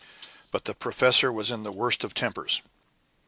[0.51, 2.63] But the professor was in the worst of tempers.